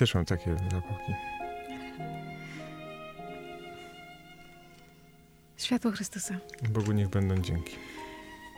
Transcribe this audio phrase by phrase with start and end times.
[0.00, 1.12] Też mam takie zapałki.
[5.56, 6.34] Światło Chrystusa.
[6.70, 7.76] Bogu niech będą dzięki.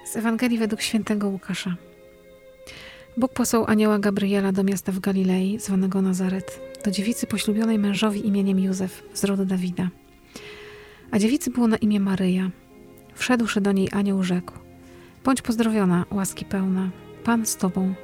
[0.06, 1.76] Z Ewangelii według świętego Łukasza.
[3.16, 8.58] Bóg posłał anioła Gabriela do miasta w Galilei, zwanego Nazaret, do dziewicy poślubionej mężowi imieniem
[8.58, 9.88] Józef z rodu Dawida.
[11.10, 12.50] A dziewicy było na imię Maryja.
[13.14, 14.52] Wszedłszy do niej anioł rzekł:
[15.24, 16.90] Bądź pozdrowiona, łaski pełna,
[17.24, 17.94] Pan z tobą.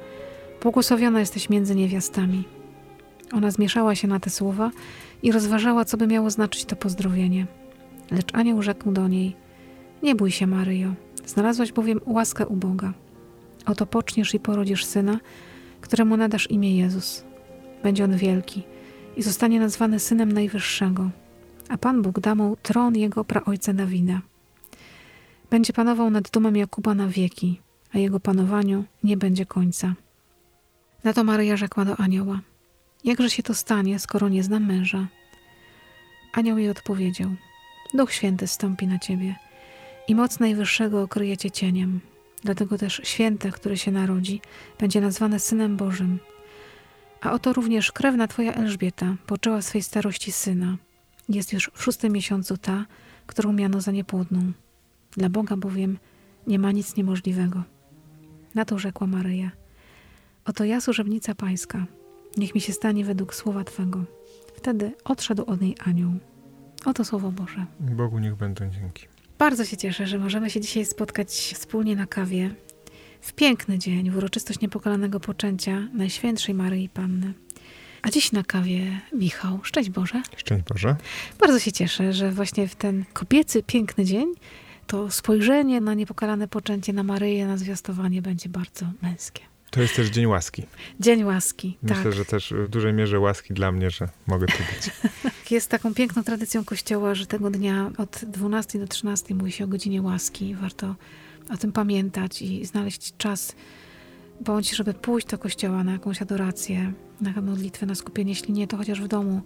[0.61, 2.58] Błogosławiona jesteś między niewiastami.
[3.33, 4.71] Ona zmieszała się na te słowa
[5.23, 7.47] i rozważała, co by miało znaczyć to pozdrowienie.
[8.11, 9.35] Lecz anioł rzekł do niej:
[10.03, 10.93] Nie bój się, Maryjo,
[11.25, 12.93] znalazłaś bowiem łaskę u Boga.
[13.65, 15.19] Oto poczniesz i porodzisz syna,
[15.81, 17.23] któremu nadasz imię Jezus.
[17.83, 18.63] Będzie on wielki
[19.17, 21.09] i zostanie nazwany synem Najwyższego,
[21.69, 24.21] a Pan Bóg da mu tron jego praojca Dawida.
[25.49, 27.61] Będzie panował nad domem Jakuba na wieki,
[27.93, 29.93] a jego panowaniu nie będzie końca.
[31.03, 32.39] Na to Maryja rzekła do anioła:
[33.03, 35.07] Jakże się to stanie, skoro nie znam męża?
[36.33, 37.29] Anioł jej odpowiedział:
[37.93, 39.35] Duch Święty stąpi na ciebie
[40.07, 41.99] i moc Najwyższego okryje cię cieniem.
[42.43, 44.41] Dlatego też święte, które się narodzi,
[44.79, 46.19] będzie nazwane Synem Bożym.
[47.21, 50.77] A oto również krewna twoja Elżbieta poczęła swej starości syna.
[51.29, 52.85] Jest już w szóstym miesiącu ta,
[53.27, 54.51] którą miano za niepłodną.
[55.11, 55.97] Dla Boga bowiem
[56.47, 57.63] nie ma nic niemożliwego.
[58.55, 59.51] Na to rzekła Maryja.
[60.45, 61.85] Oto ja służebnica pańska.
[62.37, 64.03] Niech mi się stanie według słowa Twego.
[64.55, 66.11] Wtedy odszedł od niej anioł.
[66.85, 67.65] Oto słowo Boże.
[67.79, 69.07] Bogu niech będą dzięki.
[69.37, 72.55] Bardzo się cieszę, że możemy się dzisiaj spotkać wspólnie na kawie.
[73.21, 77.33] W piękny dzień, w uroczystość niepokalanego poczęcia Najświętszej Maryi Panny.
[78.01, 79.59] A dziś na kawie Michał.
[79.63, 80.21] Szczęść Boże.
[80.37, 80.95] Szczęść Boże.
[81.39, 84.33] Bardzo się cieszę, że właśnie w ten kobiecy, piękny dzień
[84.87, 89.41] to spojrzenie na niepokalane poczęcie, na Maryję, na zwiastowanie będzie bardzo męskie.
[89.71, 90.65] To jest też Dzień Łaski.
[90.99, 92.13] Dzień łaski, Myślę, tak.
[92.13, 94.91] że też w dużej mierze łaski dla mnie, że mogę tu być.
[95.51, 99.67] Jest taką piękną tradycją Kościoła, że tego dnia od 12 do 13 mówi się o
[99.67, 100.55] godzinie łaski.
[100.55, 100.95] Warto
[101.53, 103.55] o tym pamiętać i znaleźć czas,
[104.41, 108.31] bądź żeby pójść do Kościoła na jakąś adorację, na modlitwę, na skupienie.
[108.31, 109.41] Jeśli nie, to chociaż w domu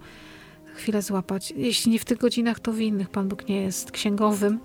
[0.74, 1.52] chwilę złapać.
[1.56, 3.08] Jeśli nie w tych godzinach, to w innych.
[3.08, 4.60] Pan Bóg nie jest księgowym,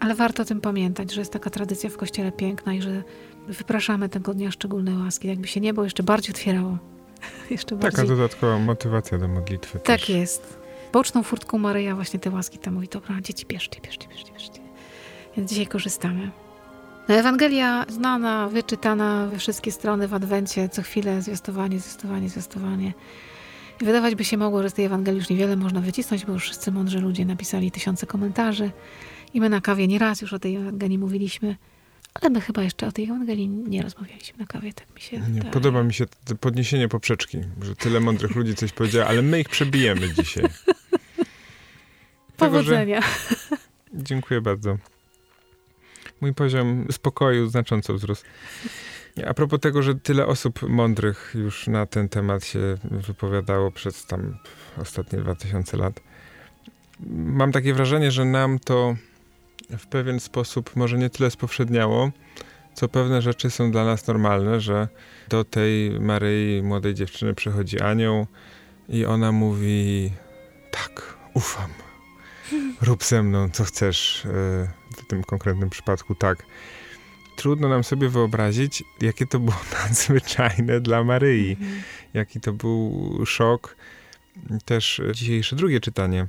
[0.00, 3.02] ale warto o tym pamiętać, że jest taka tradycja w Kościele piękna i że
[3.48, 5.28] wypraszamy tego dnia szczególne łaski.
[5.28, 6.78] Jakby się niebo jeszcze bardziej otwierało.
[7.50, 8.16] jeszcze Taka bardziej.
[8.16, 10.08] dodatkowa motywacja do modlitwy Tak też.
[10.08, 10.58] jest.
[10.92, 14.60] Boczną furtką Maryja właśnie te łaski tam mówi, dobra, dzieci bierzcie, bierzcie, bierzcie, bierzcie.
[15.36, 16.30] Więc dzisiaj korzystamy.
[17.08, 22.92] No, Ewangelia znana, wyczytana we wszystkie strony w Adwencie, co chwilę zwiastowanie, zwiastowanie, zwiastowanie.
[23.82, 26.42] I wydawać by się mogło, że z tej Ewangelii już niewiele można wycisnąć, bo już
[26.42, 28.70] wszyscy mądrzy ludzie napisali tysiące komentarzy.
[29.34, 31.56] I my na kawie nieraz już o tej Ewangelii mówiliśmy,
[32.20, 35.42] ale my chyba jeszcze o tej Ewangelii nie rozmawialiśmy na kawie, tak mi się Nie,
[35.42, 36.04] podoba mi się
[36.40, 40.44] podniesienie poprzeczki, że tyle mądrych ludzi coś powiedziało, ale my ich przebijemy dzisiaj.
[42.36, 43.00] Tego, że- Powodzenia.
[43.94, 44.78] Dziękuję bardzo.
[46.20, 48.24] Mój poziom spokoju znacząco wzrósł.
[49.26, 54.38] A propos tego, że tyle osób mądrych już na ten temat się wypowiadało przez tam
[54.78, 56.00] ostatnie 2000 lat,
[57.10, 58.96] mam takie wrażenie, że nam to
[59.70, 62.10] w pewien sposób może nie tyle spowszedniało,
[62.74, 64.88] co pewne rzeczy są dla nas normalne, że
[65.28, 68.26] do tej Maryi, młodej dziewczyny, przychodzi anioł
[68.88, 70.10] i ona mówi
[70.70, 71.70] tak, ufam
[72.82, 74.26] rób ze mną, co chcesz.
[74.26, 74.28] e,
[74.96, 76.42] W tym konkretnym przypadku tak.
[77.36, 81.56] Trudno nam sobie wyobrazić, jakie to było nadzwyczajne dla Maryi.
[81.60, 81.82] Mhm.
[82.14, 83.76] Jaki to był szok.
[84.64, 86.26] Też dzisiejsze drugie czytanie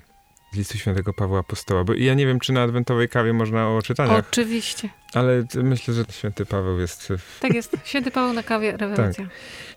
[0.54, 1.84] listu świętego Pawła Apostoła.
[1.84, 4.90] Bo ja nie wiem, czy na adwentowej kawie można o czytaniach, Oczywiście.
[5.14, 7.78] ale myślę, że święty Paweł jest w Tak jest.
[7.84, 9.28] Święty Paweł na kawie, rewelacja.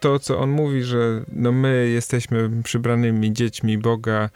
[0.01, 4.31] to, co on mówi, że no my jesteśmy przybranymi dziećmi Boga,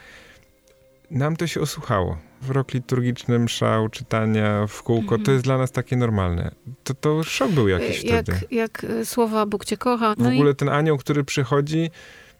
[1.10, 2.18] nam to się osłuchało.
[2.42, 5.22] W rok liturgiczny mszał, czytania w kółko, Mhm.
[5.22, 6.50] to jest dla nas takie normalne.
[6.84, 8.38] To, to szok był jakiś jak, wtedy.
[8.50, 10.14] jak y, słowa Bóg cię kocha.
[10.14, 11.90] W No ogóle ten anioł, który przychodzi,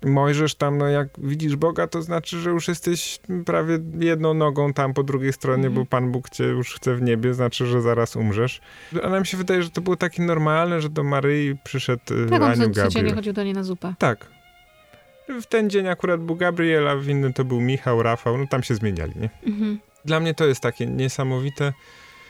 [0.04, 4.94] Mojżesz tam, no jak widzisz Boga, to znaczy, że już jesteś prawie jedną nogą tam
[4.94, 5.74] po drugiej stronie, Mhm.
[5.74, 8.60] bo Pan Bóg cię już chce w niebie, znaczy, że zaraz umrzesz.
[9.02, 12.50] A nam się wydaje, że to było takie normalne, że do Maryi przyszedł tak on
[12.50, 13.14] anioł co- codziennie Gabriel.
[13.14, 13.94] chodził do niej na zupę.
[13.98, 14.26] Tak.
[15.40, 18.62] W ten dzień akurat był Gabriel, a w innym to był Michał, Rafał, no tam
[18.62, 19.30] się zmieniali, nie?
[19.46, 19.78] Mhm.
[20.04, 21.72] Dla mnie to jest takie niesamowite,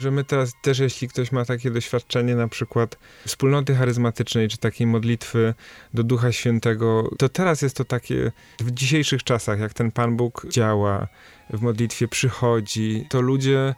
[0.01, 4.87] że my teraz też, jeśli ktoś ma takie doświadczenie na przykład wspólnoty charyzmatycznej, czy takiej
[4.87, 5.55] modlitwy
[5.95, 10.47] do Ducha Świętego, to teraz jest to takie w dzisiejszych czasach, jak ten Pan Bóg
[10.49, 11.09] działa,
[11.51, 13.75] w modlitwie przychodzi, to ludzie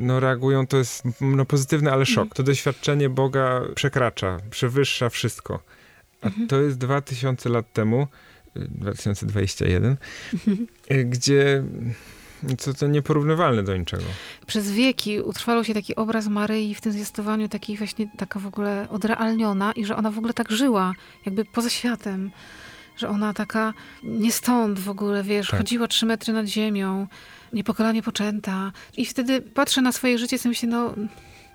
[0.00, 2.22] no, reagują, to jest no, pozytywny, ale szok.
[2.22, 2.30] Mhm.
[2.34, 5.62] To doświadczenie Boga przekracza, przewyższa wszystko.
[6.22, 6.48] A Mhm.
[6.48, 8.06] to jest dwa tysiące lat temu.
[8.56, 9.96] 2021,
[10.90, 11.64] y, gdzie
[12.58, 14.02] co to nieporównywalne do niczego.
[14.46, 18.86] Przez wieki utrwalał się taki obraz Maryi w tym zwiastowaniu, taki właśnie taka w ogóle
[18.90, 20.92] odrealniona i że ona w ogóle tak żyła,
[21.26, 22.30] jakby poza światem.
[22.96, 25.60] Że ona taka nie stąd w ogóle, wiesz, tak.
[25.60, 27.06] chodziła trzy metry nad ziemią,
[27.52, 28.72] niepokalanie poczęta.
[28.96, 30.94] I wtedy patrzę na swoje życie i myślę, no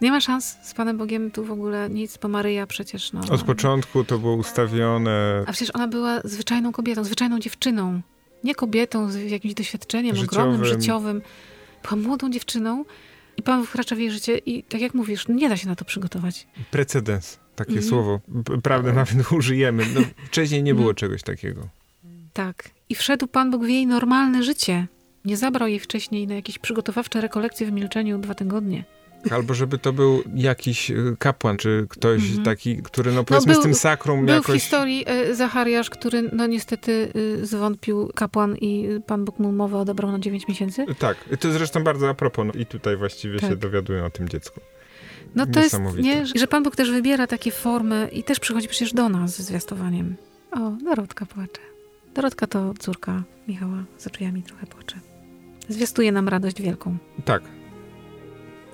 [0.02, 3.22] nie ma szans z Panem Bogiem tu w ogóle nic, bo Maryja przecież no...
[3.30, 5.44] Od początku to było ustawione...
[5.48, 8.02] A przecież ona była zwyczajną kobietą, zwyczajną dziewczyną.
[8.46, 10.44] Nie kobietą z jakimś doświadczeniem życiowym.
[10.44, 11.22] ogromnym, życiowym.
[11.84, 12.86] Była młodą dziewczyną
[13.38, 15.86] i Pan wkracza w jej życie i tak jak mówisz, nie da się na to
[15.86, 16.48] przygotować.
[16.72, 17.84] Precedens, takie mm.
[17.84, 18.20] słowo.
[18.64, 19.86] Prawdę nawet użyjemy.
[19.96, 20.96] No, wcześniej nie było mm.
[20.96, 21.68] czegoś takiego.
[22.34, 22.70] Tak.
[22.90, 24.88] I wszedł Pan Bóg w jej normalne życie.
[25.26, 28.84] Nie zabrał jej wcześniej na jakieś przygotowawcze rekolekcje w milczeniu dwa tygodnie.
[29.31, 32.45] Albo żeby to był jakiś y, kapłan, czy ktoś mm -hmm.
[32.45, 34.48] taki, który no powiedzmy no był, z tym sakrum był jakoś...
[34.48, 39.51] Był w historii y, Zachariasz, który no niestety y, zwątpił kapłan i Pan Bóg mu
[39.51, 40.86] mowę odebrał na 9 miesięcy.
[41.00, 43.50] Tak, to zresztą bardzo a propos no, i tutaj właściwie tak.
[43.50, 44.62] się dowiadują o tym dziecku.
[45.36, 48.94] No to jest, nie, że Pan Bóg też wybiera takie formy i też przychodzi przecież
[48.94, 50.16] do nas ze zwiastowaniem.
[50.51, 51.62] O, Dorotka płacze.
[52.13, 55.00] Dorotka to córka Michała, za drzwiami trochę płacze.
[55.69, 56.98] Zwiastuje nam radość wielką.
[57.25, 57.44] Tak.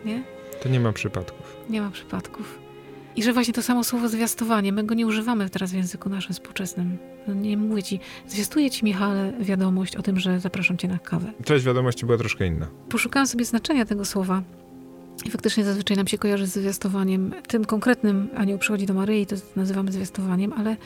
[0.05, 0.23] Nie?
[0.61, 1.57] To nie ma przypadków.
[1.69, 2.59] Nie ma przypadków.
[3.15, 6.33] I że właśnie to samo słowo zwiastowanie, my go nie używamy teraz w języku naszym
[6.33, 6.97] współczesnym.
[7.27, 11.33] No nie mówię ci, zwiastuję ci, Michale, wiadomość o tym, że zapraszam cię na kawę.
[11.45, 12.67] Treść wiadomości była troszkę inna.
[12.89, 14.41] Poszukałam sobie znaczenia tego słowa
[15.25, 17.33] i faktycznie zazwyczaj nam się kojarzy z zwiastowaniem.
[17.47, 20.77] Tym konkretnym anioł przychodzi do Maryi, to nazywamy zwiastowaniem, ale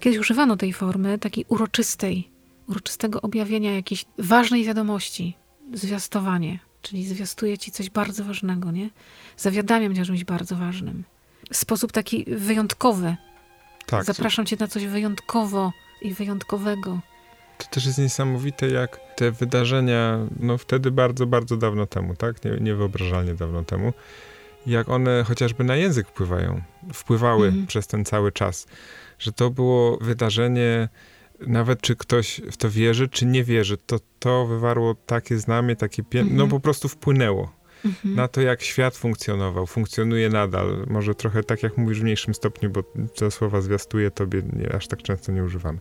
[0.00, 2.30] kiedyś używano tej formy, takiej uroczystej,
[2.68, 5.36] uroczystego objawienia jakiejś ważnej wiadomości.
[5.74, 6.58] Zwiastowanie
[6.88, 8.90] czyli zwiastuję ci coś bardzo ważnego, nie?
[9.36, 11.04] Zawiadamiam cię o czymś bardzo ważnym.
[11.52, 13.16] W sposób taki wyjątkowy.
[13.86, 14.04] Tak.
[14.04, 15.72] Zapraszam cię na coś wyjątkowo
[16.02, 17.00] i wyjątkowego.
[17.58, 22.44] To też jest niesamowite, jak te wydarzenia, no wtedy bardzo, bardzo dawno temu, tak?
[22.44, 23.92] Nie, niewyobrażalnie dawno temu,
[24.66, 26.62] jak one chociażby na język wpływają,
[26.92, 27.66] wpływały mhm.
[27.66, 28.66] przez ten cały czas.
[29.18, 30.88] Że to było wydarzenie
[31.40, 36.02] nawet czy ktoś w to wierzy, czy nie wierzy, to to wywarło takie znamie, takie
[36.02, 36.18] pię...
[36.18, 36.36] No, mhm.
[36.38, 37.52] no po prostu wpłynęło
[37.84, 38.14] mhm.
[38.14, 40.86] na to, jak świat funkcjonował, funkcjonuje nadal.
[40.90, 42.82] Może trochę tak, jak mówisz, w mniejszym stopniu, bo
[43.16, 45.78] te słowa zwiastuje tobie, nie, aż tak często nie używamy.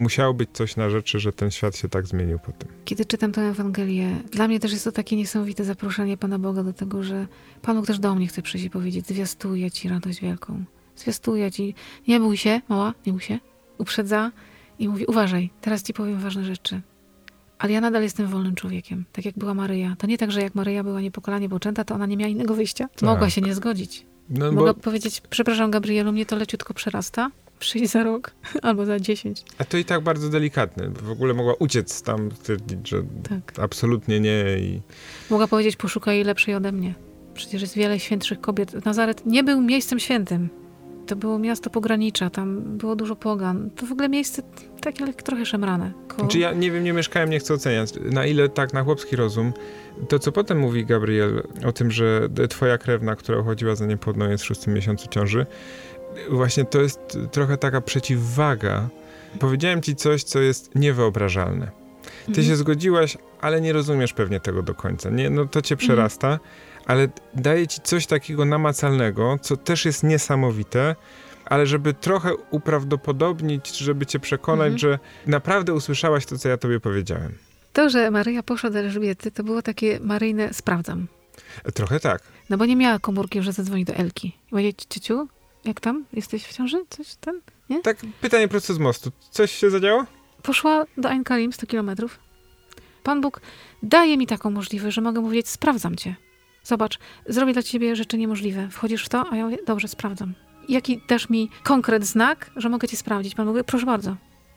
[0.00, 2.68] Musiało być coś na rzeczy, że ten świat się tak zmienił po tym.
[2.84, 6.72] Kiedy czytam tę Ewangelię, dla mnie też jest to takie niesamowite zaproszenie Pana Boga do
[6.72, 7.26] tego, że
[7.62, 10.64] Pan Bóg też do mnie chce przyjść i powiedzieć, zwiastuję Ci radość wielką.
[10.96, 11.74] Zwiastuję Ci,
[12.08, 13.38] nie bój się, mała, nie bój się.
[13.78, 14.30] Uprzedza,
[14.78, 16.80] i mówi: Uważaj, teraz ci powiem ważne rzeczy.
[17.58, 19.96] Ale ja nadal jestem wolnym człowiekiem, tak jak była Maryja.
[19.98, 22.88] To nie tak, że jak Maryja była niepokalanie poczęta, to ona nie miała innego wyjścia.
[22.88, 23.02] Tak.
[23.02, 24.06] Mogła się nie zgodzić.
[24.30, 24.80] No, Mogła bo...
[24.80, 27.30] powiedzieć: Przepraszam, Gabrielu, mnie to leciutko przerasta.
[27.58, 29.44] Przyjdź za rok albo za dziesięć.
[29.58, 30.90] A to i tak bardzo delikatne.
[30.90, 33.58] W ogóle mogła uciec tam, stwierdzić, że tak.
[33.58, 34.44] absolutnie nie.
[34.58, 34.80] I...
[35.30, 36.94] Mogła powiedzieć: Poszukaj lepszej ode mnie.
[37.34, 38.84] Przecież jest wiele świętszych kobiet.
[38.84, 40.48] Nazaret nie był miejscem świętym.
[41.08, 43.70] To było miasto pogranicza, tam było dużo pogan.
[43.76, 44.42] To w ogóle miejsce
[44.80, 45.92] takie ale trochę szemrane.
[46.08, 46.16] Ko...
[46.16, 47.90] Znaczy ja nie wiem, nie mieszkałem, nie chcę oceniać.
[48.12, 49.52] Na ile tak na chłopski rozum,
[50.08, 54.44] to co potem mówi Gabriel o tym, że twoja krewna, która uchodziła za niepłodną jest
[54.44, 55.46] w szóstym miesiącu ciąży,
[56.30, 58.88] właśnie to jest trochę taka przeciwwaga.
[59.38, 61.70] Powiedziałem ci coś, co jest niewyobrażalne.
[62.24, 62.46] Ty mhm.
[62.46, 65.10] się zgodziłaś, ale nie rozumiesz pewnie tego do końca.
[65.10, 65.88] Nie, no to cię mhm.
[65.88, 66.28] przerasta.
[66.28, 70.96] Mhm ale daje ci coś takiego namacalnego, co też jest niesamowite,
[71.44, 74.78] ale żeby trochę uprawdopodobnić, żeby cię przekonać, mhm.
[74.78, 77.34] że naprawdę usłyszałaś to, co ja tobie powiedziałem.
[77.72, 81.06] To, że Maryja poszła do Elżbiety, to było takie maryjne sprawdzam.
[81.74, 82.22] Trochę tak.
[82.50, 84.28] No bo nie miała komórki, że zadzwoni do Elki.
[84.28, 85.28] I powiedzieć, ciociu,
[85.64, 86.04] jak tam?
[86.12, 86.84] Jesteś w ciąży?
[86.90, 87.40] Coś ten?
[87.70, 87.82] Nie?
[87.82, 89.10] Tak, pytanie prosto z mostu.
[89.30, 90.04] Coś się zadziało?
[90.42, 92.18] Poszła do Ein Kalim 100 kilometrów.
[93.02, 93.40] Pan Bóg
[93.82, 96.16] daje mi taką możliwość, że mogę mówić, sprawdzam cię.
[96.64, 98.68] Zobacz, zrobię dla ciebie rzeczy niemożliwe.
[98.70, 100.34] Wchodzisz w to, a ja mówię, dobrze, sprawdzam.
[100.68, 103.34] Jaki dasz mi konkret znak, że mogę cię sprawdzić?
[103.34, 104.16] Pan mówi, proszę bardzo,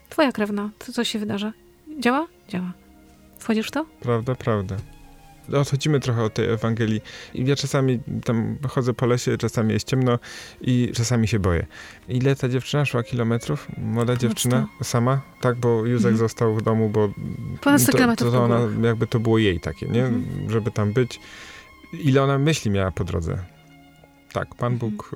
[0.10, 1.52] twoja krewna, to co się wydarzy?
[2.00, 2.28] Działa?
[2.50, 2.74] Działa.
[3.40, 3.86] Wchodzisz w to?
[4.02, 4.76] Prawda, prawda.
[5.54, 7.02] Odchodzimy trochę od tej Ewangelii.
[7.34, 10.20] Ja czasami tam chodzę po lesie, czasami jest ciemno
[10.62, 11.66] i czasami się boję.
[12.10, 13.68] Ile ta dziewczyna szła kilometrów?
[13.78, 14.68] Młoda dziewczyna?
[14.84, 15.22] Sama?
[15.42, 16.18] Tak, bo Józek mhm.
[16.18, 17.10] został w domu, bo
[17.62, 20.06] Ponad 100 to, to, to ona, jakby to było jej takie, nie?
[20.06, 20.50] Mhm.
[20.50, 21.20] Żeby tam być
[21.94, 23.38] ile ona myśli miała po drodze.
[24.34, 24.92] Tak, Pan mhm.
[24.92, 25.12] Bóg,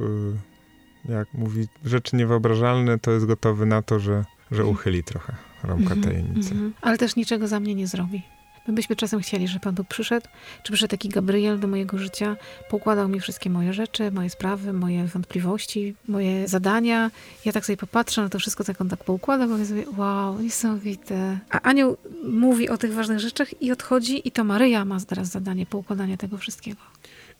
[1.08, 4.70] y, jak mówi rzeczy niewyobrażalne, to jest gotowy na to, że, że mhm.
[4.70, 6.02] uchyli trochę rąbka mhm.
[6.02, 6.56] tajemnicy.
[6.82, 8.22] Ale też niczego za mnie nie zrobi.
[8.68, 10.28] My byśmy czasem chcieli, żeby Pan Bóg przyszedł,
[10.64, 12.38] czy przyszedł taki Gabriel do mojego życia,
[12.70, 17.12] poukładał mi wszystkie moje rzeczy, moje sprawy, moje wątpliwości, moje zadania.
[17.46, 21.40] Ja tak sobie popatrzę na to wszystko, tak on tak poukłada, bo sobie, wow, niesamowite.
[21.50, 25.66] A anioł mówi o tych ważnych rzeczach i odchodzi i to Maryja ma teraz zadanie
[25.66, 26.82] poukładania tego wszystkiego.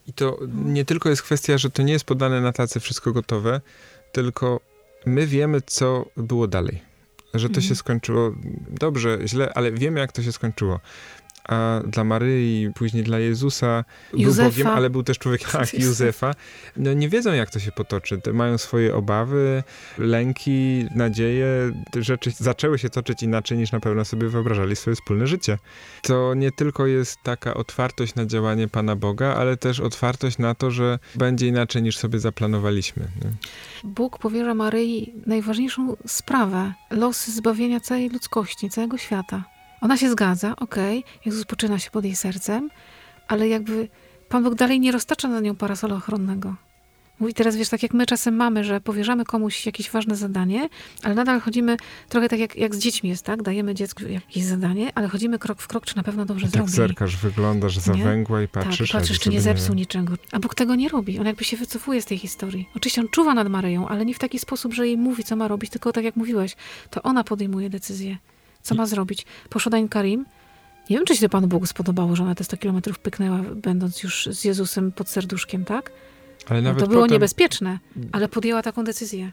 [0.06, 3.60] I to nie tylko jest kwestia, że to nie jest podane na tacy wszystko gotowe,
[4.12, 4.60] tylko
[5.06, 6.95] my wiemy, co było dalej.
[7.34, 7.66] Że to mhm.
[7.66, 8.32] się skończyło
[8.68, 10.80] dobrze, źle, ale wiemy, jak to się skończyło
[11.48, 14.42] a dla Maryi, później dla Jezusa Józefa.
[14.42, 16.34] był Bogiem, ale był też człowiekiem, tak, Józefa.
[16.76, 18.20] No nie wiedzą, jak to się potoczy.
[18.32, 19.62] Mają swoje obawy,
[19.98, 21.46] lęki, nadzieje.
[22.00, 25.58] Rzeczy zaczęły się toczyć inaczej, niż na pewno sobie wyobrażali swoje wspólne życie.
[26.02, 30.70] To nie tylko jest taka otwartość na działanie Pana Boga, ale też otwartość na to,
[30.70, 33.02] że będzie inaczej, niż sobie zaplanowaliśmy.
[33.24, 33.30] Nie?
[33.84, 39.55] Bóg powierza Maryi najważniejszą sprawę, losy zbawienia całej ludzkości, całego świata.
[39.80, 42.70] Ona się zgadza, okej, okay, Jezus poczyna się pod jej sercem,
[43.28, 43.88] ale jakby
[44.28, 46.54] Pan Bóg dalej nie roztacza na nią parasola ochronnego.
[47.20, 50.68] Mówi teraz, wiesz, tak jak my czasem mamy, że powierzamy komuś jakieś ważne zadanie,
[51.02, 51.76] ale nadal chodzimy
[52.08, 53.42] trochę tak jak, jak z dziećmi jest, tak?
[53.42, 56.66] Dajemy dziecku jakieś zadanie, ale chodzimy krok w krok, czy na pewno dobrze tak zrobi.
[56.66, 58.90] Tak zerkasz, wyglądasz zawęgła i patrzysz.
[58.90, 59.80] Tak, patrzysz, czy nie zepsuł nie...
[59.80, 60.14] niczego.
[60.32, 61.18] A Bóg tego nie robi.
[61.18, 62.68] On jakby się wycofuje z tej historii.
[62.74, 65.48] Oczywiście on czuwa nad Maryją, ale nie w taki sposób, że jej mówi, co ma
[65.48, 66.56] robić, tylko tak jak mówiłeś,
[66.90, 68.18] to ona podejmuje decyzję.
[68.66, 69.26] Co ma zrobić?
[69.50, 70.26] Poszła Dain Karim.
[70.90, 74.28] Nie wiem, czy się Panu Bogu spodobało, że ona te 100 kilometrów pyknęła, będąc już
[74.32, 75.92] z Jezusem pod serduszkiem, tak?
[76.48, 77.12] Ale no nawet to było potem...
[77.12, 77.78] niebezpieczne,
[78.12, 79.32] ale podjęła taką decyzję.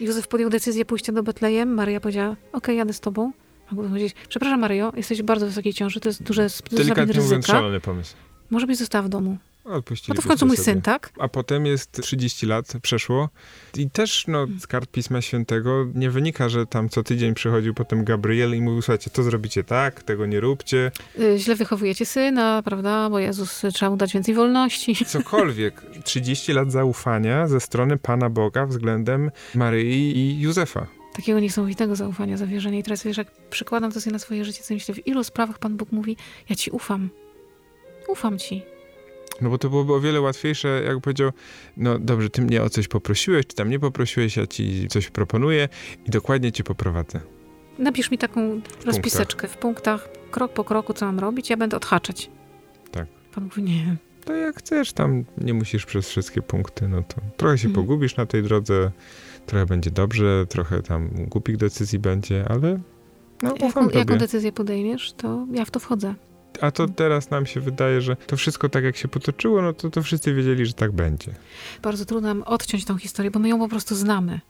[0.00, 1.74] Józef podjął decyzję pójścia do Betlejem.
[1.74, 3.32] Maria powiedziała, okej, okay, jadę z tobą.
[3.72, 7.80] Mogę powiedzieć, przepraszam Maryjo, jesteś w bardzo wysokiej ciąży, to jest duże, Delikatnie mówiąc, szalony
[7.80, 8.14] pomysł.
[8.50, 9.38] Może byś została w domu.
[9.68, 10.64] Odpuścili no to w końcu mój sobie.
[10.64, 11.12] syn, tak?
[11.18, 13.28] A potem jest 30 lat przeszło
[13.76, 18.04] i też no, z kart Pisma Świętego nie wynika, że tam co tydzień przychodził potem
[18.04, 20.90] Gabriel i mówił, słuchajcie, to zrobicie tak, tego nie róbcie.
[21.18, 25.04] Yy, źle wychowujecie syna, prawda, bo Jezus trzeba mu dać więcej wolności.
[25.06, 25.82] Cokolwiek.
[26.04, 32.78] 30 lat zaufania ze strony Pana Boga względem Maryi i Józefa takiego niesamowitego zaufania, zawierzenia.
[32.78, 35.58] I teraz wiesz, jak przykładam to sobie na swoje życie, co myślę, w ilu sprawach
[35.58, 36.16] Pan Bóg mówi,
[36.48, 37.08] ja ci ufam.
[38.08, 38.62] Ufam ci.
[39.40, 41.30] No bo to byłoby o wiele łatwiejsze, jak powiedział,
[41.76, 45.68] no dobrze, ty mnie o coś poprosiłeś, czy tam nie poprosiłeś, ja ci coś proponuję
[46.06, 47.20] i dokładnie cię poprowadzę.
[47.78, 51.76] Napisz mi taką w rozpiseczkę w punktach, krok po kroku, co mam robić, ja będę
[51.76, 52.30] odhaczać.
[52.90, 53.06] Tak.
[53.34, 53.96] Pan mówi, nie.
[54.24, 57.86] To jak chcesz, tam nie musisz przez wszystkie punkty, no to trochę się mhm.
[57.86, 58.90] pogubisz na tej drodze,
[59.46, 62.80] trochę będzie dobrze, trochę tam głupich decyzji będzie, ale
[63.42, 66.14] no, ufam jaką, jaką decyzję podejmiesz, to ja w to wchodzę.
[66.60, 69.90] A to teraz nam się wydaje, że to wszystko tak jak się potoczyło, no to,
[69.90, 71.34] to wszyscy wiedzieli, że tak będzie.
[71.82, 74.40] Bardzo trudno nam odciąć tą historię, bo my ją po prostu znamy.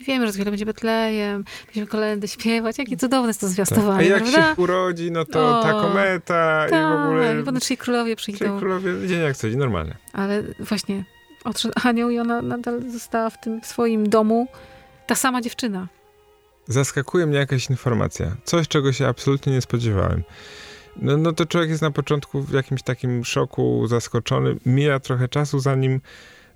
[0.00, 2.78] I wiemy, że za chwilę będzie Betlejem, będziemy kolendy śpiewać.
[2.78, 4.22] Jakie cudowne jest to zwiastowanie, tak.
[4.22, 4.54] A jak prawda?
[4.54, 7.40] się urodzi, no to o, ta kometa ta, i w ogóle...
[7.40, 8.38] I potem trzej królowie przyjdą.
[8.38, 9.96] Trzej królowie, dzień jak co dzień, normalnie.
[10.12, 11.04] Ale właśnie
[11.44, 14.48] odszedł anioł i ona nadal została w tym swoim domu.
[15.06, 15.88] Ta sama dziewczyna.
[16.68, 18.36] Zaskakuje mnie jakaś informacja.
[18.44, 20.22] Coś, czego się absolutnie nie spodziewałem.
[20.96, 24.56] No, no to człowiek jest na początku w jakimś takim szoku, zaskoczony.
[24.66, 26.00] Mija trochę czasu, zanim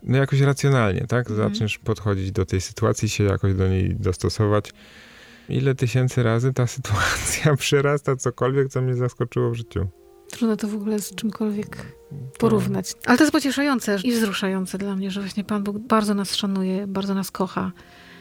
[0.02, 1.30] no jakoś racjonalnie, tak?
[1.30, 1.48] Mhm.
[1.48, 4.72] Zaczniesz podchodzić do tej sytuacji, się jakoś do niej dostosować.
[5.48, 9.88] Ile tysięcy razy ta sytuacja przerasta cokolwiek, co mnie zaskoczyło w życiu.
[10.30, 11.76] Trudno to w ogóle z czymkolwiek
[12.38, 12.94] porównać.
[13.06, 16.86] Ale to jest pocieszające i wzruszające dla mnie, że właśnie Pan Bóg bardzo nas szanuje,
[16.86, 17.72] bardzo nas kocha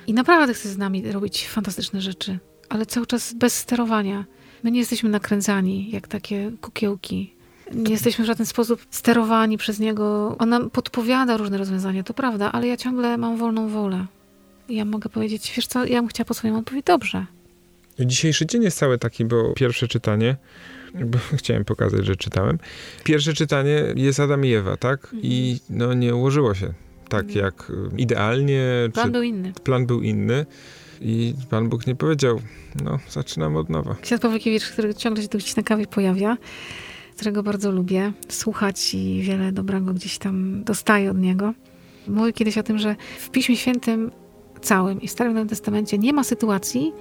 [0.07, 4.25] i naprawdę chce z nami robić fantastyczne rzeczy, ale cały czas bez sterowania.
[4.65, 7.33] My nie jesteśmy nakręcani jak takie kukiełki.
[7.73, 10.35] Nie jesteśmy w żaden sposób sterowani przez niego.
[10.39, 14.05] On nam podpowiada różne rozwiązania, to prawda, ale ja ciągle mam wolną wolę.
[14.69, 17.25] Ja mogę powiedzieć, wiesz co, ja bym chciała po swoim odpowiedzieć, dobrze.
[17.99, 20.35] Dzisiejszy dzień jest cały taki, bo pierwsze czytanie,
[21.05, 22.59] bo chciałem pokazać, że czytałem.
[23.03, 25.15] Pierwsze czytanie jest Adam i Ewa, tak?
[25.21, 25.79] I mhm.
[25.79, 26.73] no nie ułożyło się
[27.09, 27.45] tak mhm.
[27.45, 28.63] jak idealnie.
[28.93, 29.53] Plan był inny.
[29.63, 30.45] Plan był inny.
[31.01, 32.41] I Pan Bóg nie powiedział,
[32.83, 33.95] no zaczynam od nowa.
[34.01, 36.37] Ksiądz Pawlikiewicz, który ciągle się tu gdzieś na kawie pojawia,
[37.15, 41.53] którego bardzo lubię słuchać i wiele dobrego gdzieś tam dostaję od niego.
[42.07, 44.11] Mówił kiedyś o tym, że w Piśmie Świętym
[44.61, 46.93] całym i Starym Nowym Testamencie nie ma sytuacji,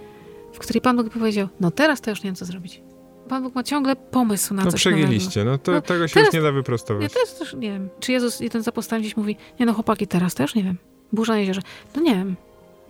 [0.53, 2.83] w której Pan Bóg powiedział, no teraz to już nie wiem, co zrobić.
[3.29, 6.27] Pan Bóg ma ciągle pomysł na no, coś przegięliście, no to no, tego się teraz,
[6.27, 7.03] już nie da wyprostować.
[7.03, 7.89] Nie, teraz też nie wiem.
[8.01, 10.79] Czy Jezus jeden z apostolami gdzieś mówi, nie no chłopaki, teraz też nie wiem.
[11.13, 11.61] Burza na jeziorze.
[11.97, 12.37] No nie wiem.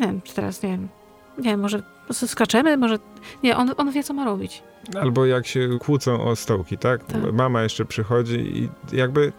[0.01, 0.89] Nie wiem, czy teraz, nie wiem,
[1.39, 1.83] nie wiem, może
[2.13, 2.99] skaczemy, może...
[3.43, 4.63] Nie, on, on wie, co ma robić.
[5.01, 7.05] Albo jak się kłócą o stołki, tak?
[7.05, 7.33] tak.
[7.33, 9.33] Mama jeszcze przychodzi i jakby...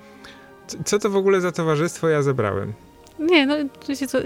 [0.85, 2.73] Co to w ogóle za towarzystwo ja zebrałem?
[3.19, 3.55] Nie, no
[3.89, 4.17] wiecie co...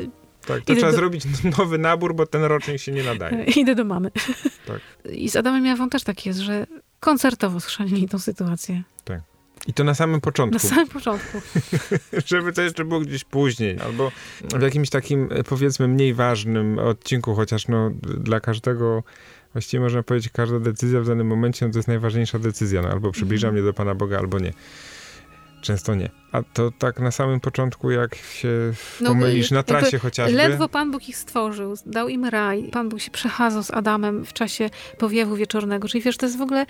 [0.46, 0.98] Tak, to trzeba do...
[0.98, 1.24] zrobić
[1.58, 3.44] nowy nabór, bo ten rocznik się nie nadaje.
[3.62, 4.12] Idę do mamy.
[4.68, 4.80] Tak.
[5.12, 6.68] I z Adamem Jawą też tak jest, że
[7.00, 8.84] koncertowo schrzanili tą sytuację.
[9.06, 9.22] Tak.
[9.68, 10.54] I to na samym początku.
[10.54, 11.42] Na samym początku.
[12.28, 14.12] Żeby to jeszcze było gdzieś później, albo
[14.60, 19.04] w jakimś takim, e, powiedzmy, mniej ważnym odcinku, chociaż no, dla każdego,
[19.54, 22.82] właściwie można powiedzieć, każda decyzja w danym momencie no, to jest najważniejsza decyzja.
[22.82, 23.64] No, albo przybliża Mhm.
[23.64, 24.54] mnie do Pana Boga, albo nie.
[25.62, 26.10] Często nie.
[26.32, 30.38] A to tak na samym początku, jak się No, pomylisz na trasie chociażby.
[30.38, 32.64] Ledwo Pan Bóg ich stworzył, dał im raj.
[32.72, 35.88] Pan Bóg się przechadzał z Adamem w czasie powiewu wieczornego.
[35.88, 36.66] Czyli wiesz, to jest w ogóle,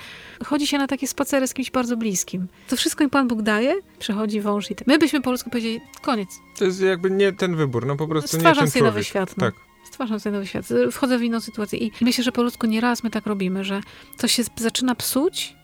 [0.46, 2.48] chodzi się na takie spacery z kimś bardzo bliskim.
[2.68, 4.84] To wszystko im Pan Bóg daje, przechodzi wąż i ty.
[4.88, 8.38] My byśmy po ludzku powiedzieli, koniec, To jest jakby nie ten wybór, no po prostu
[8.38, 9.38] nie stwarzam ten sobie nowy świat.
[9.38, 9.46] No.
[9.46, 9.56] Tak.
[9.86, 10.66] Stwarzam sobie nowy świat.
[10.92, 13.82] Wchodzę w inną sytuację i myślę, że po ludzku nieraz my tak robimy, że
[14.18, 15.56] coś się zaczyna psuć,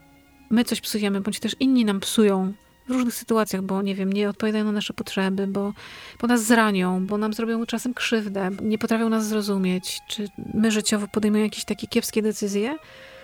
[0.49, 2.53] my coś psujemy, bądź też inni nam psują
[2.87, 5.73] w różnych sytuacjach, bo nie wiem, nie odpowiadają na nasze potrzeby, bo,
[6.21, 11.07] bo nas zranią, bo nam zrobią czasem krzywdę, nie potrafią nas zrozumieć, czy my życiowo
[11.07, 12.77] podejmujemy jakieś takie kiepskie decyzje.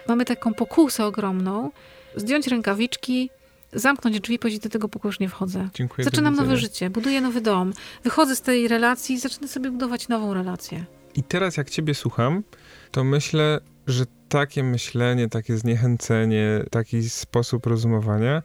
[0.07, 1.71] Mamy taką pokusę ogromną,
[2.15, 3.29] zdjąć rękawiczki,
[3.73, 5.69] zamknąć drzwi, powiedzieć do tego pokoju już nie wchodzę.
[5.73, 6.05] Dziękuję.
[6.05, 10.33] Zaczynam nowe życie, buduję nowy dom, wychodzę z tej relacji i zacznę sobie budować nową
[10.33, 10.85] relację.
[11.15, 12.43] I teraz jak ciebie słucham,
[12.91, 18.41] to myślę, że takie myślenie, takie zniechęcenie, taki sposób rozumowania,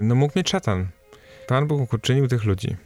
[0.00, 0.88] no mógł mieć szatan.
[1.46, 2.76] Pan Bóg uczynił tych ludzi.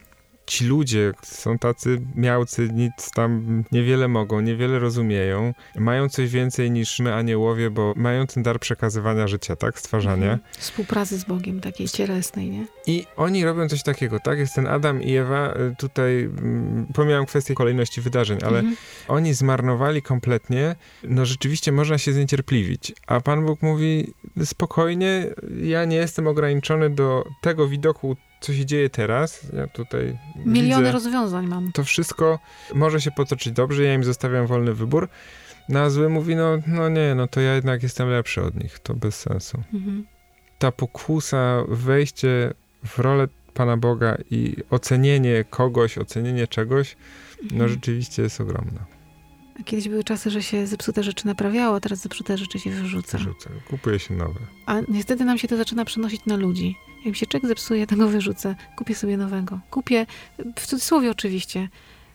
[0.52, 6.99] Ci ludzie są tacy miałcy, nic tam niewiele mogą, niewiele rozumieją, mają coś więcej niż
[7.00, 9.78] my aniołowie, bo mają ten dar przekazywania życia, tak?
[9.78, 10.32] Stwarzania.
[10.32, 10.40] Mhm.
[10.59, 12.66] Współpracy z Bogiem, takiej cielesnej, nie?
[12.87, 14.38] I oni robią coś takiego, tak?
[14.38, 18.76] Jest ten Adam i Ewa, y, tutaj mm, pomijam kwestię kolejności wydarzeń, ale Mhm.
[19.09, 22.92] oni zmarnowali kompletnie, no rzeczywiście można się zniecierpliwić.
[23.06, 25.26] A Pan Bóg mówi, spokojnie,
[25.62, 29.40] ja nie jestem ograniczony do tego widoku, co się dzieje teraz.
[29.52, 31.72] Ja tutaj Miliony widzę, rozwiązań mam.
[31.72, 32.38] to wszystko
[32.75, 35.08] może się potoczyć dobrze, ja im zostawiam wolny wybór.
[35.68, 38.78] No a zły mówi, no, no nie, no to ja jednak jestem lepszy od nich,
[38.78, 39.62] to bez sensu.
[39.75, 40.06] Mhm.
[40.58, 46.96] Ta pokusa, wejście w rolę Pana Boga i ocenienie kogoś, ocenienie czegoś,
[47.42, 47.68] no Mhm.
[47.70, 48.85] rzeczywiście jest ogromna.
[49.65, 53.19] Kiedyś były czasy, że się zepsute rzeczy naprawiało, a teraz zepsute rzeczy się wyrzuca.
[53.19, 54.41] Rzucę, kupuje się nowe.
[54.67, 56.77] A niestety nam się to zaczyna przenosić na ludzi.
[56.97, 58.55] Jak mi się czek zepsuje, tego wyrzucę.
[58.77, 59.61] Kupię sobie nowego.
[59.71, 60.07] Kupię,
[60.59, 61.69] w cudzysłowie oczywiście,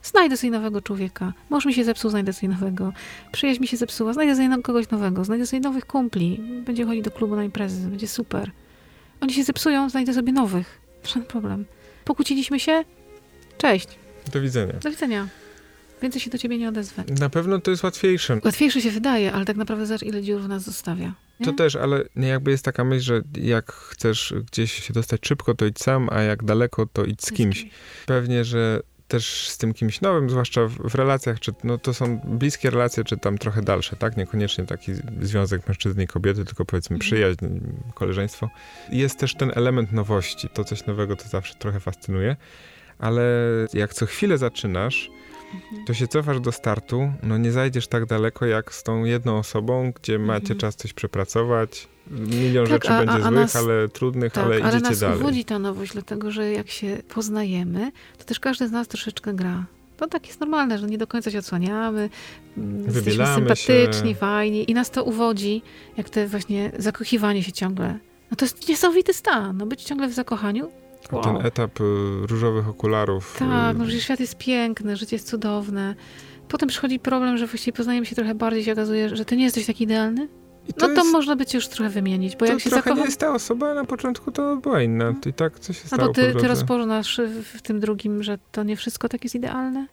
[0.04, 1.34] znajdę sobie nowego człowieka.
[1.50, 2.94] Mąż mi się zepsuł, znajdę sobie nowego.
[3.32, 5.26] Przyjaźń mi się zepsuła, znajdę sobie no- kogoś nowego.
[5.26, 6.40] Znajdę sobie nowych kumpli.
[6.66, 8.52] Będzie chodzić do klubu na imprezy, będzie super.
[9.22, 10.80] Oni się zepsują, znajdę sobie nowych.
[11.04, 11.66] Żaden problem.
[12.06, 12.84] Pokłóciliśmy się?
[13.58, 13.88] Cześć.
[14.34, 14.74] Do widzenia.
[14.74, 15.28] Do widzenia.
[16.02, 17.04] Więcej się do ciebie nie odezwę.
[17.20, 18.40] Na pewno to jest łatwiejsze.
[18.46, 21.14] Łatwiejsze się wydaje, ale tak naprawdę zobacz, ile dziur w nas zostawia.
[21.40, 21.46] Nie?
[21.46, 25.54] To też, ale nie jakby jest taka myśl, że jak chcesz gdzieś się dostać szybko,
[25.56, 27.66] to idź sam, a jak daleko, to idź z kimś.
[28.06, 32.20] Pewnie, że też z tym kimś nowym, zwłaszcza w, w relacjach, czy no to są
[32.20, 34.18] bliskie relacje, czy tam trochę dalsze, tak?
[34.18, 37.00] Niekoniecznie taki związek mężczyzny i kobiety, tylko powiedzmy Mhm.
[37.10, 37.46] przyjaźń,
[37.94, 38.50] koleżeństwo.
[38.92, 42.36] Jest też ten element nowości, to coś nowego to zawsze trochę fascynuje,
[43.00, 43.24] ale
[43.74, 45.10] jak co chwilę zaczynasz,
[45.54, 45.86] Mhm.
[45.86, 49.92] to się cofasz do startu, no nie zajdziesz tak daleko jak z tą jedną osobą,
[50.02, 50.60] gdzie macie Mhm.
[50.60, 51.88] czas coś przepracować.
[52.12, 55.00] Milion Tak, rzeczy a- będzie a- złych, nas- ale trudnych, Tak, ale ale, idziecie nas
[55.00, 55.20] dalej.
[55.20, 59.66] uwodzi ta nowość, dlatego że jak się poznajemy, to też każdy z nas troszeczkę gra.
[59.98, 62.10] To tak jest normalne, że nie do końca się odsłaniamy,
[62.58, 64.16] mm, jesteśmy Wybielamy sympatyczni, się.
[64.16, 65.62] fajni i nas to uwodzi,
[65.98, 68.00] jak te właśnie zakochiwanie się ciągle.
[68.32, 70.72] No to jest niesamowity stan, no być ciągle w zakochaniu.
[71.12, 71.46] A Ten Wow.
[71.46, 71.84] etap y,
[72.28, 73.36] różowych okularów.
[73.40, 75.96] Tak, y, no że świat jest piękny, życie jest cudowne.
[76.48, 79.66] Potem przychodzi problem, że właściwie poznajemy się trochę bardziej, się okazuje, że ty nie jesteś
[79.66, 80.28] taki idealny.
[80.68, 82.84] i No to jest, można by cię już trochę wymienić, bo to jak się trochę
[82.84, 83.00] zakocha...
[83.00, 85.14] nie jest ta osoba, na początku to była inna.
[85.26, 88.38] I tak co się stało Albo po ty, ty rozpoznasz w, w tym drugim, że
[88.52, 89.88] to nie wszystko tak jest idealne.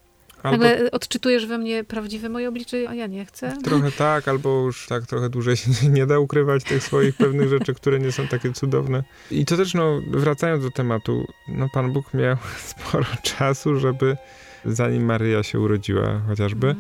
[0.45, 3.57] Albo Nagle odczytujesz we mnie prawdziwe moje oblicze, a ja nie chcę.
[3.65, 7.75] trochę tak, albo już tak trochę dłużej się nie, da ukrywać tych swoich pewnych rzeczy,
[7.75, 9.05] które nie są takie cudowne.
[9.31, 12.37] I to też, no, wracając do tematu, no Pan Bóg miał
[12.71, 14.17] sporo czasu, żeby
[14.65, 16.77] zanim Maryja się urodziła chociażby,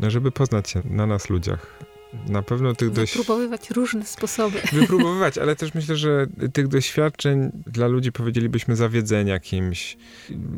[0.00, 1.89] no, żeby poznać się na nas ludziach.
[2.28, 3.16] Na pewno tych dość...
[3.16, 4.58] Wypróbowywać różne sposoby.
[4.72, 9.96] Wypróbowywać, ale też myślę, że tych doświadczeń dla ludzi powiedzielibyśmy zawiedzenia kimś.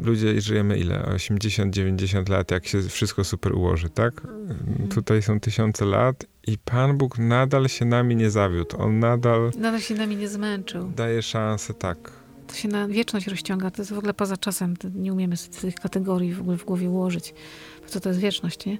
[0.02, 1.02] Ludzie żyjemy ile?
[1.02, 4.20] 80-90 lat, jak się wszystko super ułoży, tak?
[4.94, 8.76] Tutaj są tysiące lat i Pan Bóg nadal się nami nie zawiódł.
[8.82, 10.92] On nadal Nadal się nami nie zmęczył.
[10.96, 11.98] daje szansę, tak.
[12.46, 13.70] To się na wieczność rozciąga.
[13.70, 14.74] To jest w ogóle poza czasem.
[14.94, 17.34] Nie umiemy sobie tych kategorii w ogóle w głowie ułożyć.
[17.82, 18.78] Po co to jest wieczność, nie?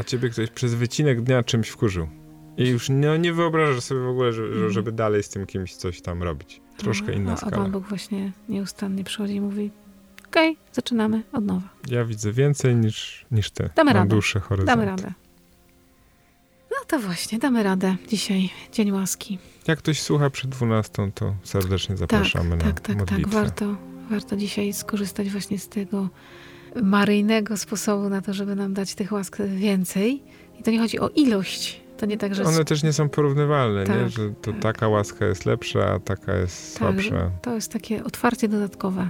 [0.00, 2.08] A ciebie ktoś przez wycinek dnia czymś wkurzył.
[2.56, 4.70] I już no, nie wyobrażasz sobie w ogóle, że, Mhm.
[4.72, 6.60] żeby dalej z tym kimś coś tam robić.
[6.76, 7.56] Troszkę A- inna a, a skala.
[7.56, 9.70] Pan Bóg właśnie nieustannie przychodzi i mówi
[10.26, 11.68] okej, zaczynamy od nowa.
[11.88, 13.70] Ja widzę więcej niż, niż ty.
[13.76, 14.08] Damy Mam radę.
[14.10, 14.72] dłuższe horyzonty.
[14.72, 15.12] Damy radę.
[16.70, 18.50] No to właśnie, damy radę dzisiaj.
[18.72, 19.38] Dzień łaski.
[19.68, 23.22] Jak ktoś słucha przed 12, to serdecznie zapraszamy tak, na tak, tak, modlitwę.
[23.24, 23.32] tak.
[23.32, 23.76] Warto,
[24.10, 26.08] warto dzisiaj skorzystać właśnie z tego
[26.82, 30.22] maryjnego sposobu na to, żeby nam dać tych łask więcej.
[30.60, 31.80] I to nie chodzi o ilość.
[31.96, 32.44] To nie tak, że...
[32.44, 33.86] One też nie są porównywalne, nie?
[33.86, 34.62] Tak, że to tak.
[34.62, 37.30] taka łaska jest lepsza, a taka jest Tak, słabsza.
[37.42, 39.08] to jest takie otwarcie dodatkowe.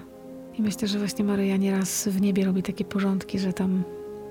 [0.58, 3.82] I myślę, że właśnie Maryja nieraz w niebie robi takie porządki, że tam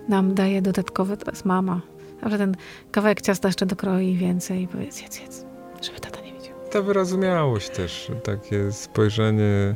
[0.10, 1.82] nam daje dodatkowe, to jest mama.
[2.21, 2.56] A że ten
[2.91, 5.45] kawałek ciasta jeszcze dokroi więcej i powiedz jedz, jedz,
[5.82, 6.56] żeby tata nie widział.
[6.71, 9.76] Ta wyrozumiałość też, takie spojrzenie,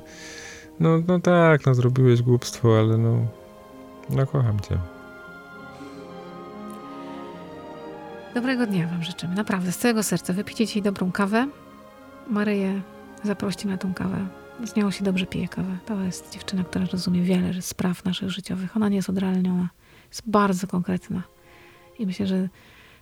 [0.79, 3.25] no, no tak, no zrobiłeś głupstwo, ale no,
[4.09, 4.77] no kocham cię.
[8.33, 10.33] Dobrego dnia wam życzymy, naprawdę, z całego serca.
[10.33, 11.47] Wypijcie dzisiaj dobrą kawę.
[12.27, 12.81] Maryję
[13.23, 14.27] zaproście na tą kawę.
[14.65, 15.77] Z nią się dobrze pije kawę.
[15.85, 18.77] To jest dziewczyna, która rozumie wiele spraw naszych życiowych.
[18.77, 19.69] Ona nie jest odrealniona.
[20.09, 21.23] Jest bardzo konkretna.
[21.99, 22.49] I myślę, że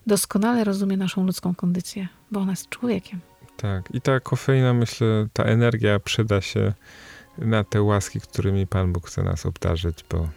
[0.07, 3.19] doskonale rozumie naszą ludzką kondycję, bo ona jest człowiekiem.
[3.57, 6.73] Tak, i ta kofeina, myślę, ta energia przyda się
[7.37, 10.29] na te łaski, którymi Pan Bóg chce nas obdarzyć, bo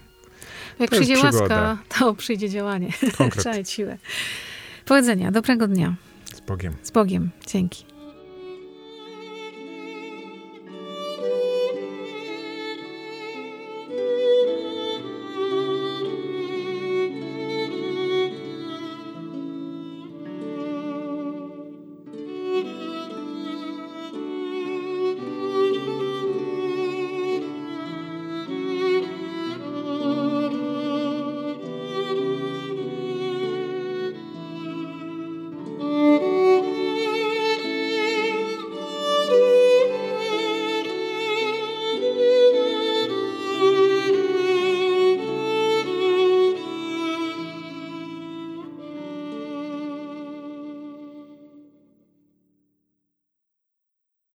[0.79, 2.89] Jak To przyjdzie łaska, to przyjdzie działanie.
[3.19, 3.99] konkret Trzeba siłę.
[4.85, 5.95] Powodzenia, dobrego dnia.
[6.35, 6.75] z Bogiem.
[6.83, 7.31] Z Bogiem.
[7.47, 7.85] Dzięki.